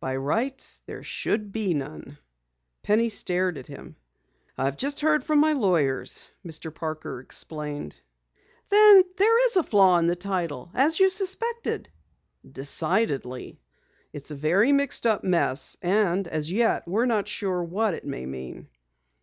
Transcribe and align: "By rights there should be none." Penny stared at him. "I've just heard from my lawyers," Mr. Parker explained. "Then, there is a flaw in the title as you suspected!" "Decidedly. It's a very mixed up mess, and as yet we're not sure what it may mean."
"By 0.00 0.16
rights 0.16 0.82
there 0.84 1.02
should 1.02 1.50
be 1.50 1.72
none." 1.72 2.18
Penny 2.82 3.08
stared 3.08 3.56
at 3.56 3.68
him. 3.68 3.96
"I've 4.58 4.76
just 4.76 5.00
heard 5.00 5.24
from 5.24 5.38
my 5.38 5.52
lawyers," 5.54 6.30
Mr. 6.44 6.74
Parker 6.74 7.20
explained. 7.20 7.96
"Then, 8.68 9.04
there 9.16 9.46
is 9.46 9.56
a 9.56 9.62
flaw 9.62 9.96
in 9.96 10.08
the 10.08 10.14
title 10.14 10.70
as 10.74 11.00
you 11.00 11.08
suspected!" 11.08 11.88
"Decidedly. 12.46 13.62
It's 14.12 14.30
a 14.30 14.34
very 14.34 14.72
mixed 14.72 15.06
up 15.06 15.24
mess, 15.24 15.78
and 15.80 16.28
as 16.28 16.52
yet 16.52 16.86
we're 16.86 17.06
not 17.06 17.26
sure 17.26 17.64
what 17.64 17.94
it 17.94 18.04
may 18.04 18.26
mean." 18.26 18.68